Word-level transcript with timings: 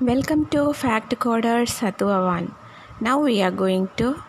Welcome 0.00 0.46
to 0.52 0.72
Fact 0.72 1.14
Coder 1.18 1.66
Satvavan. 1.68 2.54
Now 3.02 3.20
we 3.20 3.42
are 3.42 3.50
going 3.50 3.90
to 3.98 4.22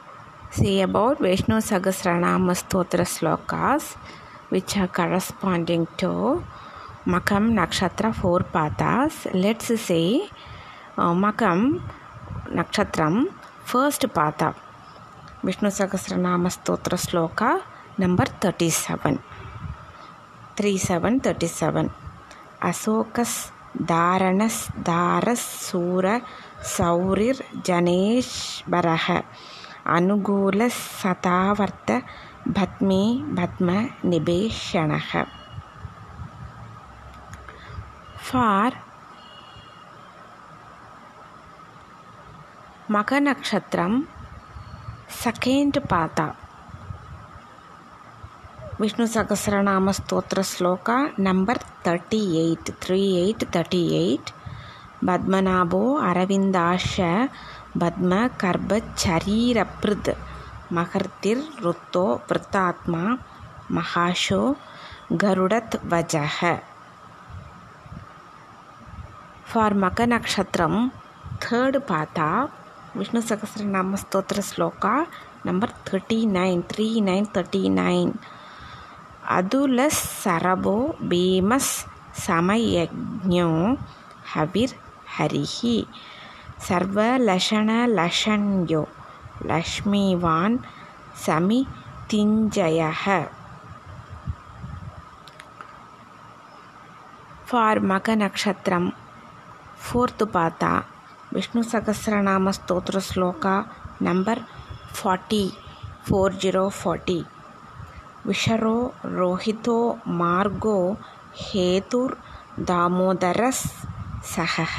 see 0.51 0.81
about 0.81 1.19
Vishnu 1.19 1.61
Sahasranama 1.61 2.55
Stotra 2.61 3.05
slokas 3.07 3.95
which 4.49 4.75
are 4.75 4.89
corresponding 4.89 5.87
to 5.95 6.43
Makam 7.05 7.53
Nakshatra 7.53 8.13
four 8.13 8.39
pathas. 8.39 9.33
Let's 9.33 9.79
say 9.79 10.27
uh, 10.97 11.13
Makam 11.13 11.81
Nakshatram 12.49 13.33
first 13.63 14.01
patha. 14.01 14.53
Vishnu 15.41 15.69
Sahasranama 15.69 16.51
Stotra 16.51 16.97
sloka 16.99 17.61
number 17.97 18.25
37. 18.25 19.19
3737 20.57 21.89
தாரணஸ் 23.85 24.61
தாரஸ் 24.83 25.49
சூர 25.61 26.05
சௌரிர் 26.77 27.41
ஜனேஷ்வரக 27.61 29.07
அனுகூல 29.89 30.67
சதாவர்த்த 31.01 31.91
பத்மே 32.53 33.03
Padma 33.35 33.69
நிபேஷணக 34.03 35.23
for 38.25 38.77
Magha 42.89 43.19
நக்ஷத்திரம் 43.21 43.97
second 45.23 45.77
பாத்தா 45.89 46.27
ವಿಷ್ಣು 48.80 49.04
ಸಹಸ್ರನಾಮ 49.06 49.90
ಸ್ತೋತ್ರ 49.90 50.40
ಶ್ಲೋಕ 50.50 50.90
number 51.20 51.60
thirty 51.84 52.20
eight 52.40 52.70
three 52.82 53.00
eight 53.20 53.44
thirty 53.52 53.82
eight 54.00 54.30
ಪದ್ಮನಾಭೋ 55.06 55.80
ಅರವಿಂದಾಶ 56.10 56.96
ಪದ್ಮ 57.80 58.12
ಕರ್ಬ 58.36 58.72
ಚರೀರಪೃದ್ 58.96 60.12
ಮಹರ್ತಿರ್ 60.72 61.42
ಋತ್ತೋ 61.64 62.06
ವೃತ್ತಾತ್ಮ 62.28 62.94
ಮಹಾಶೋ 63.70 64.42
ಗರುಡತ್ 65.16 65.76
ವಜಃ 65.92 66.38
ಫಾರ್ 69.50 69.76
ಮಕ 69.78 70.00
ನಕ್ಷತ್ರಂ 70.06 70.74
ಥರ್ಡ್ 71.42 71.78
ಪಾತ 71.88 72.18
ವಿಷ್ಣು 72.96 73.20
ಸಹಸ್ರನಾಮ 73.22 73.96
ಸ್ತೋತ್ರ 73.96 74.40
ಶ್ಲೋಕ 74.42 74.84
number 75.46 75.72
thirty 75.86 76.18
nine 76.32 76.62
three 76.64 76.86
nine 77.00 77.26
thirty 77.34 77.62
nine 77.74 78.12
அதுல 79.37 79.79
சரபோ 80.23 80.75
பீமஸ் 81.09 81.73
சமயஜோ 82.25 83.49
ஹவிர் 84.31 84.75
ஹரிஹி 85.15 85.77
சர்வலஷணலஷண்யோ 86.67 88.83
லக்ஷ்மிவான் 89.51 90.57
சமி 91.25 91.59
திஞ்சயக 92.11 93.05
ஃபார் 97.47 97.81
மக 97.91 98.07
நக்ஷத்திரம் 98.23 98.89
ஃபோர்த்து 99.83 100.25
பார்த்தா 100.35 100.71
விஷ்ணு 101.33 101.61
சகசிரநாம 101.71 102.45
ஸ்தோத்திர 102.57 102.97
shloka 103.09 103.55
number 104.07 104.41
forty 104.95 105.43
four 106.05 106.33
zero 106.43 106.63
forty. 106.77 107.19
विषरो 108.27 108.77
रोहितो 109.05 109.77
मार्गो 110.19 110.77
हेतुर 111.37 112.17
दामोदरस 112.59 113.61
सह। 114.25 114.77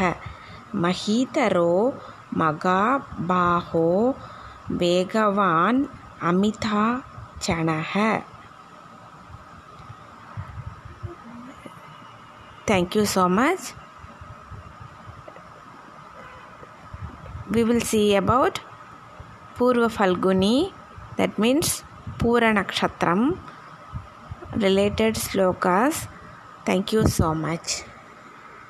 महीतरो 0.82 1.72
मगा 2.36 2.82
बाहो 3.30 3.88
वेगवान 4.72 5.86
अमिता 6.28 6.84
चण। 7.42 7.68
Thank 12.70 12.96
you 12.96 13.04
so 13.06 13.26
much 13.28 13.72
we 17.52 17.62
will 17.62 17.80
see 17.82 18.02
about 18.14 18.58
Purva 19.58 19.88
Phalguni 19.88 20.56
that 21.16 21.40
means 21.40 21.82
Pura 22.22 22.54
Nakshatram 22.54 23.36
related 24.54 25.16
slokas. 25.16 26.06
Thank 26.64 26.92
you 26.92 27.08
so 27.08 27.34
much. 27.34 27.82